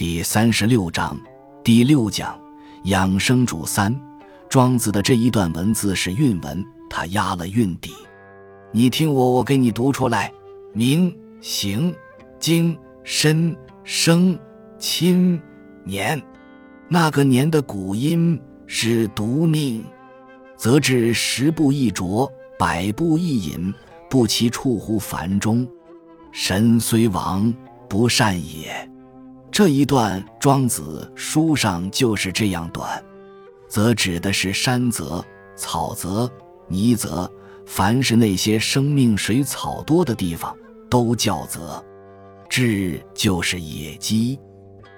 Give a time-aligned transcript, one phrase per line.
[0.00, 1.14] 第三十六章
[1.62, 2.40] 第六讲
[2.84, 3.94] 养生主三。
[4.48, 7.92] 庄子的这一段文字是韵文，他押了韵底。
[8.72, 10.32] 你听我，我给你读出来：
[10.72, 11.94] 名、行、
[12.38, 12.74] 经、
[13.04, 14.38] 身、生、
[14.78, 15.38] 亲、
[15.84, 16.18] 年。
[16.88, 19.84] 那个年的古音是读命，
[20.56, 22.26] 则至十步一啄，
[22.58, 23.74] 百步一饮，
[24.08, 25.68] 不其处乎凡中。
[26.32, 27.52] 神虽亡，
[27.86, 28.90] 不善也。
[29.52, 33.02] 这一段庄子书上就是这样短。
[33.68, 36.30] 则指的是山泽、草泽、
[36.68, 37.30] 泥泽，
[37.66, 40.56] 凡是那些生命水草多的地方，
[40.88, 41.84] 都叫泽。
[42.48, 44.38] 至就是野鸡，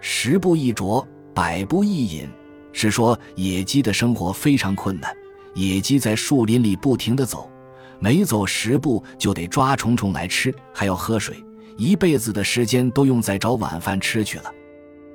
[0.00, 1.04] 十步一啄，
[1.34, 2.28] 百步一饮，
[2.72, 5.12] 是说野鸡的生活非常困难。
[5.54, 7.50] 野鸡在树林里不停地走，
[7.98, 11.42] 每走十步就得抓虫虫来吃，还要喝水，
[11.80, 14.52] 一辈子的时间都用在找晚饭吃去了。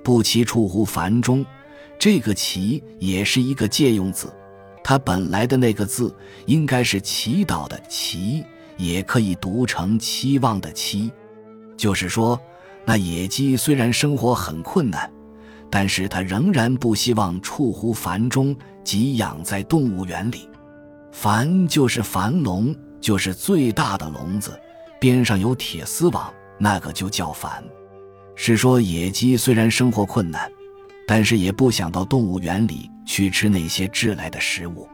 [0.04, 1.46] 不齐出乎樊中。
[2.00, 4.34] 这个“齐”也是一个借用字，
[4.84, 6.14] 它本来的那个字
[6.46, 8.44] 应该是祈祷的“祈”，
[8.78, 11.10] 也可以读成期望的“期”。
[11.78, 12.38] 就是说，
[12.84, 15.10] 那野鸡虽然生活很困难，
[15.70, 20.50] 但是它仍然不希望处乎樊中，即养在动物园里。
[21.12, 24.60] 樊就是樊笼，就是最大的笼子，
[25.00, 27.64] 边上有铁丝网，那个就叫烦。
[28.36, 30.52] 是说野鸡虽然生活困难。
[31.08, 34.88] 但是也不想到动物园里去吃那些制来的食物。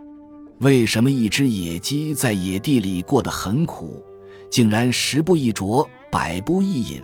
[0.59, 4.03] 为什么一只野鸡在野地里过得很苦，
[4.50, 7.02] 竟然十步一啄，百步一饮？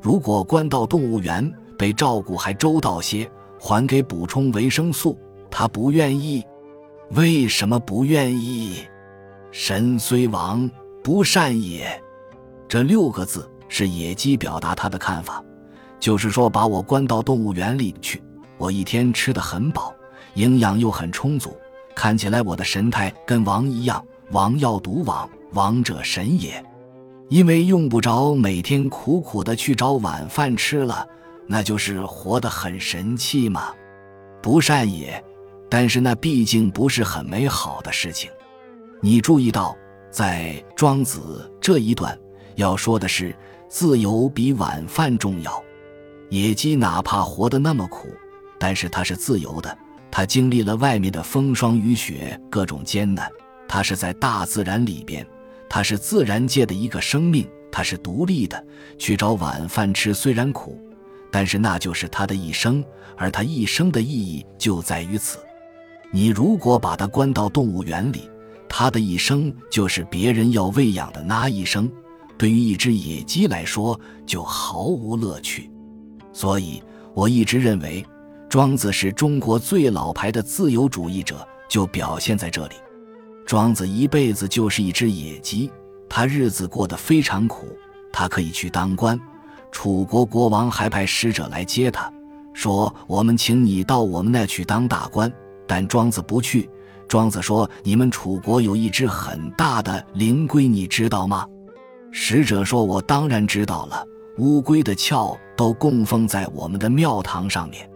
[0.00, 5.18] 如果关到动物园，被照顾还周到些，还给补充维生素，
[5.50, 6.42] 它不愿意。
[7.10, 8.84] 为什么不愿意？
[9.50, 10.70] 神虽亡，
[11.02, 12.00] 不善也。
[12.68, 15.42] 这六个字是野鸡表达他的看法，
[15.98, 18.22] 就是说把我关到动物园里去。
[18.56, 19.92] 我一天吃得很饱，
[20.34, 21.56] 营养又很充足，
[21.92, 24.00] 看起来我的神态跟王一样。
[24.30, 26.64] 王要独王，王者神也。
[27.28, 31.04] 因为用不着每天苦苦的去找晚饭吃了，
[31.48, 33.74] 那就是活得很神气嘛。
[34.40, 35.20] 不善也，
[35.68, 38.30] 但是那毕竟不是很美好的事情。
[39.00, 39.76] 你注意到，
[40.12, 42.16] 在庄子这一段
[42.54, 43.34] 要说的是，
[43.74, 45.60] 自由比晚饭重要。
[46.28, 48.06] 野鸡哪怕活得那么苦。
[48.56, 49.76] 但是它是自由的，
[50.12, 53.28] 它经历了外面的风霜雨雪，各种艰难。
[53.66, 55.26] 它是在大自然里边，
[55.68, 58.64] 它是自然界的一个生命，它是独立的。
[58.96, 60.80] 去找晚饭吃虽然苦，
[61.32, 62.82] 但是那就是它的一生，
[63.16, 65.38] 而它一生的意义就在于此。
[66.12, 68.30] 你如果把它关到动物园里，
[68.68, 71.90] 它的一生就是别人要喂养的那一生，
[72.36, 75.70] 对于一只野鸡来说就毫无乐趣。
[76.32, 76.82] 所以
[77.14, 78.04] 我一直认为。
[78.46, 82.74] 庄子是中国最老牌的自由主义者，就表现在这里。
[83.44, 85.68] 庄子一辈子就是一只野鸡，
[86.08, 87.66] 他日子过得非常苦。
[88.12, 89.20] 他可以去当官，
[89.72, 92.08] 楚国国王还派使者来接他，
[92.52, 95.32] 说：“我们请你到我们那去当大官。”
[95.66, 96.70] 但庄子不去。
[97.08, 101.44] 庄子说：“你们楚国有一只很大的灵龟，你知道吗？”
[102.16, 104.06] 使者说：“我当然知道了，
[104.38, 107.90] 乌龟的壳都供奉在我们的庙堂上面。”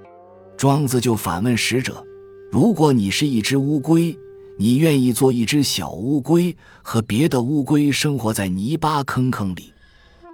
[0.58, 2.04] 庄子就反问使者
[2.50, 4.18] ：“如果你是一只乌龟，
[4.58, 9.72] 你愿意做一只小乌龟，和别的乌龟生活在泥巴坑坑里，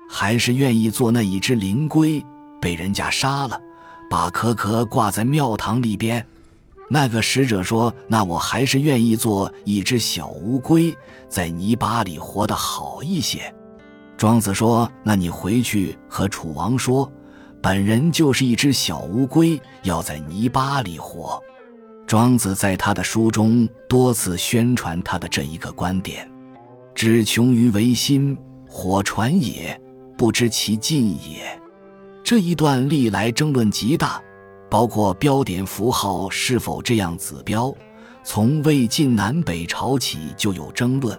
[0.08, 2.24] 还是愿意做那一只灵龟，
[2.62, 3.60] 被人家杀了，
[4.08, 6.26] 把壳壳挂在庙堂里边？”
[6.88, 10.96] 那个使者说：“那我还是愿意做一只小乌龟，
[11.28, 13.54] 在泥巴里活得好一些。”
[14.16, 17.10] 庄子说：“那你回去和楚王说。”
[17.60, 21.42] 本人就是一只小乌龟，要在泥巴里活。
[22.06, 26.30] 庄子在他的书中多次宣传他的这一个观点
[26.94, 28.36] ：“只穷于为心，
[28.68, 29.80] 火传也，
[30.14, 31.58] 不知其尽也。”
[32.22, 34.22] 这一段历来争论极大，
[34.70, 37.74] 包括标点符号是否这样子标，
[38.22, 41.18] 从魏晋南北朝起就有争论。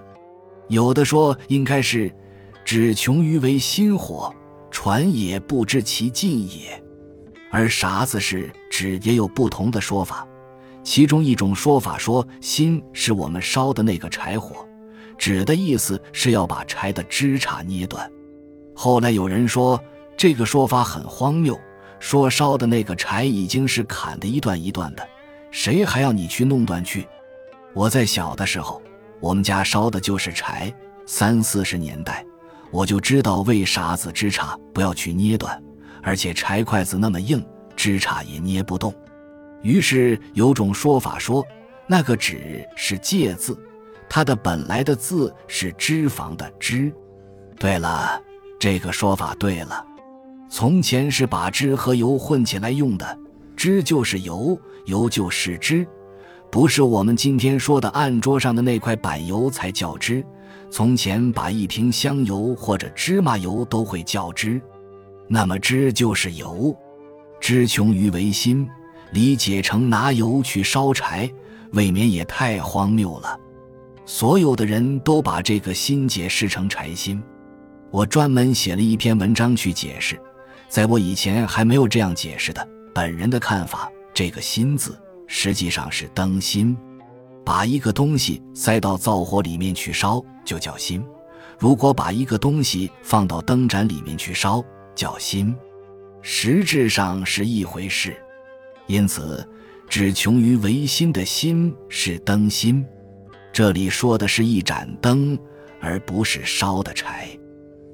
[0.68, 2.14] 有的说应该是
[2.66, 4.34] “只穷于为心火”。
[4.72, 6.84] 传也不知其尽也，
[7.50, 10.28] 而啥子是指也有不同的说法。
[10.84, 14.68] 其中一种说法说，心是我们烧的那个柴火，
[15.18, 18.12] 指的意思是要把柴的枝杈捏断。
[18.76, 19.82] 后来有人说
[20.18, 21.58] 这个说法很荒谬，
[21.98, 25.08] 说烧的那个柴已经是砍的一段一段的，
[25.52, 27.08] 谁还要你去弄断去？
[27.74, 28.82] 我在小的时候，
[29.22, 30.72] 我们家烧的就是柴，
[31.06, 32.26] 三四十年代。
[32.76, 35.64] 我就知道为啥子枝杈不要去捏断，
[36.04, 37.42] 而且柴筷子那么硬，
[37.74, 38.94] 枝杈也捏不动。
[39.62, 41.42] 于是有种说法说，
[41.88, 43.58] 那个“脂”是介字，
[44.10, 46.92] 它的本来的字是脂肪的“脂”。
[47.58, 48.22] 对了，
[48.60, 49.82] 这个说法对了。
[50.50, 53.18] 从前是把脂和油混起来用的，
[53.56, 55.88] 脂就是油，油就是脂，
[56.52, 60.22] 不是我们今天说的案桌上的那块板油才叫脂。
[60.76, 64.62] 从前把一瓶香油或者芝麻油都会叫脂，
[65.26, 66.76] 那么脂就是油。
[67.40, 68.68] 脂穷于为心，
[69.12, 71.32] 理解成拿油去烧柴，
[71.72, 73.40] 未免也太荒谬了。
[74.06, 77.24] 所有的人都把这个心解释成柴心，
[77.90, 80.20] 我专门写了一篇文章去解释。
[80.68, 82.68] 在我以前还没有这样解释的。
[82.94, 86.76] 本人的看法，这个“心”字实际上是灯芯，
[87.46, 91.02] 把一个东西塞到灶火里面去烧，就叫心；
[91.60, 94.64] 如果把一个东西放到灯盏里面去烧，
[94.96, 95.56] 叫心，
[96.22, 98.18] 实质上是一回事。
[98.88, 99.48] 因此，
[99.88, 102.84] 只穷于唯心的心是灯芯。
[103.54, 105.38] 这里说的是一盏灯，
[105.80, 107.30] 而不是烧的柴。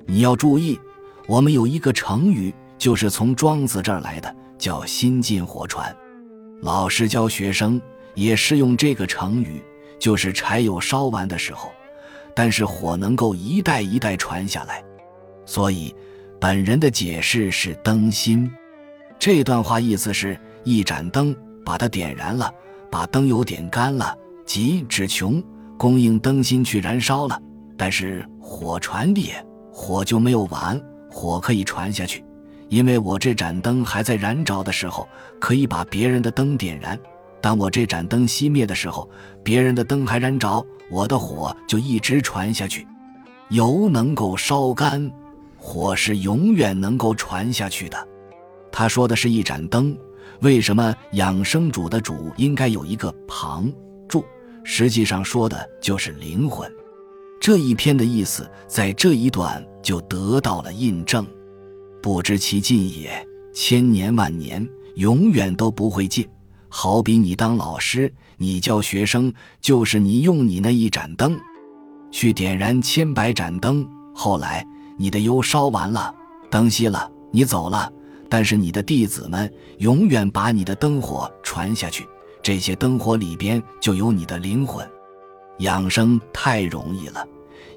[0.07, 0.79] 你要注意，
[1.27, 2.53] 我们有一个成语。
[2.77, 5.95] 就是从庄子这儿来的，叫“心进火传”。
[6.63, 7.79] 老师教学生
[8.13, 9.61] 也是用这个成语，
[9.99, 11.71] 就是柴有烧完的时候，
[12.35, 14.83] 但是火能够一代一代传下来。
[15.45, 15.93] 所以，
[16.39, 18.51] 本人的解释是“灯芯”。
[19.19, 22.51] 这段话意思是一盏灯，把它点燃了，
[22.89, 25.43] 把灯油点干了，即指穷
[25.77, 27.39] 供应灯芯去燃烧了。
[27.77, 32.23] 但是火传烈，火就没有完，火可以传下去。
[32.69, 35.07] 因为我这盏灯还在燃着的时候，
[35.39, 36.95] 可以把别人的灯点燃；
[37.41, 39.09] 当我这盏灯熄灭的时候，
[39.43, 42.87] 别人的灯还燃着，我的火就一直传下去。
[43.49, 45.11] 油能够烧干，
[45.57, 48.07] 火是永远能够传下去的。
[48.71, 49.97] 他说的是一盏灯，
[50.41, 53.69] 为什么养生主的主应该有一个旁
[54.07, 54.23] 注？
[54.63, 56.71] 实际上说的就是灵魂。
[57.41, 61.25] 这一篇的意思在这一段就得到了印证。
[62.01, 64.65] 不知其尽也，千年万年，
[64.95, 66.27] 永远都不会尽。
[66.73, 71.37] 好比你当老师，你教学生，就是你用你那一盏灯，
[72.11, 73.85] 去点燃千百盏灯。
[74.15, 74.65] 后来
[74.97, 76.15] 你的油烧完了，
[76.49, 77.91] 灯熄了，你走了，
[78.29, 82.07] 但是你的弟子们永远把你的灯火传下去。
[82.41, 84.89] 这些灯火里边就有你的灵魂。
[85.59, 87.27] 养生太容易了。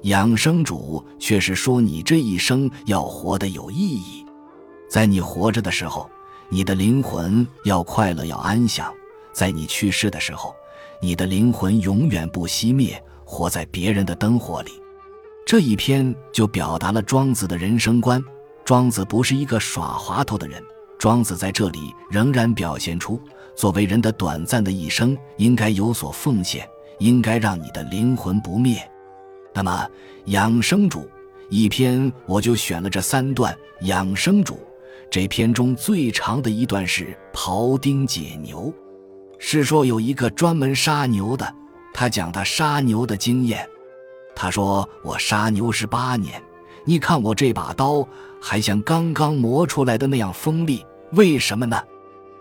[0.03, 4.25] 养生主却是说，你这一生要活得有意义，
[4.89, 6.09] 在你活着的时候，
[6.49, 8.91] 你的灵魂要快乐，要安详；
[9.33, 10.55] 在你去世的时候，
[11.01, 14.71] 你的灵魂永远不熄灭，活在别人的灯火里。
[15.45, 18.23] 这一篇就表达了庄子的人生观。
[18.63, 20.61] 庄子不是一个耍滑头的人，
[20.97, 23.19] 庄子在这里仍然表现出，
[23.55, 26.67] 作为人的短暂的一生，应该有所奉献，
[26.99, 28.79] 应该让你的灵魂不灭。
[29.53, 29.87] 那么
[30.25, 31.07] 养生主
[31.49, 33.55] 一篇，我就选了这三段。
[33.81, 34.57] 养生主
[35.09, 38.73] 这篇中最长的一段是庖丁解牛，
[39.39, 41.53] 是说有一个专门杀牛的，
[41.93, 43.67] 他讲他杀牛的经验。
[44.35, 46.41] 他说：“我杀牛十八年，
[46.83, 48.05] 你看我这把刀
[48.41, 51.81] 还像刚刚磨出来的那样锋利，为什么呢？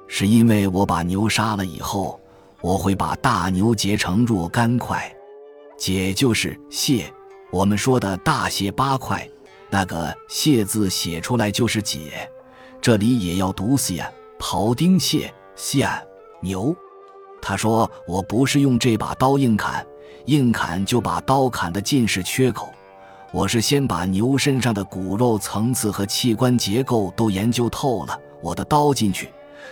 [0.08, 2.20] 是因为我把牛杀了以后，
[2.60, 5.08] 我会把大牛截成若干块。”
[5.78, 7.12] 解就是蟹，
[7.50, 9.28] 我们说的大卸八块，
[9.70, 12.28] 那个蟹字写出来就是解，
[12.84, 14.06] 这里也要读蟹，
[14.38, 15.88] 庖丁蟹蟹
[16.42, 16.76] 牛。
[17.40, 19.82] 他说我不是用这把刀硬砍，
[20.26, 22.68] 硬砍就把刀砍的尽是缺口，
[23.32, 29.30] 我是先把牛身上的骨肉层次和器官结构都研究透了，我的刀进去，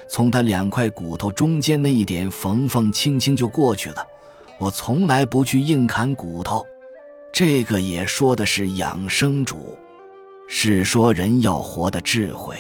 [0.09, 4.03] 从它两块骨头中间那一点缝缝，轻轻就过去了。
[4.59, 6.65] 我从来不去硬砍骨头，
[7.31, 9.77] 这个也说的是养生主，
[10.49, 12.57] 是说人要活的智慧，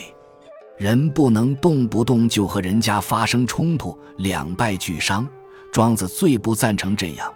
[0.76, 5.28] 人不能动不动就和人家发生冲突，两败俱伤。
[5.70, 7.32] 庄子最不赞成这样，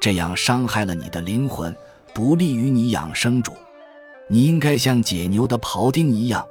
[0.00, 1.74] 这样伤害了你的灵魂，
[2.12, 3.52] 不利于你养生主。
[4.28, 6.44] 你应该像解牛的庖丁一样，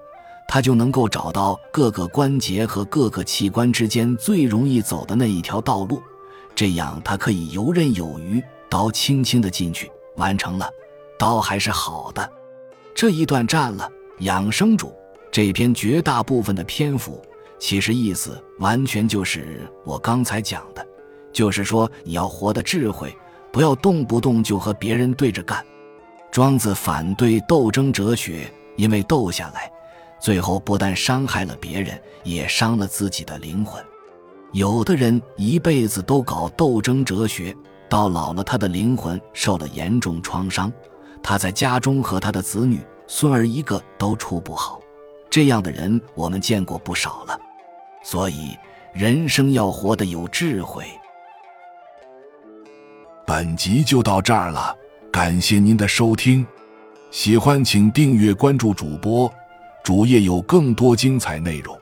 [0.47, 6.01] 他就能够找到各个关节和各个器官之间最容易走的那一条道路。
[6.55, 10.67] 这样，他可以游刃有余，刀轻轻的进去，完成了，
[11.19, 12.27] 刀还是好的。
[12.95, 13.87] 这一段占了
[14.21, 14.91] 养生主
[15.31, 17.21] 这篇绝大部分的篇幅，
[17.59, 20.85] 其实意思完全就是我刚才讲的，
[21.31, 23.15] 就是说你要活的智慧，
[23.51, 25.63] 不要动不动就和别人对着干。
[26.31, 29.71] 庄子反对斗争哲学，因为斗下来，
[30.19, 33.83] 最后不但伤害了别人，也伤了自己的灵魂。
[34.53, 37.55] 有的人一辈子都搞斗争哲学，
[37.89, 40.71] 到老了他的灵魂受了严重创伤，
[41.21, 44.79] 他在家中和他的子女、孙儿一个都处不好。
[45.37, 47.39] 这样的人我们见过不少了。
[48.01, 48.57] 所以，
[48.91, 50.83] 人生要活得有智慧。
[53.23, 54.75] 本集就到这儿了，
[55.11, 56.43] 感谢您的收听，
[57.11, 59.31] 喜欢请订阅关注主播，
[59.83, 61.77] 主页有更多精彩内容。